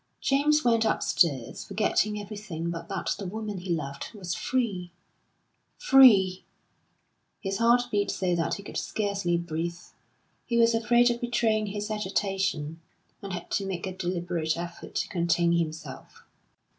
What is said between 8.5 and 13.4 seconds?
he could scarcely breathe; he was afraid of betraying his agitation, and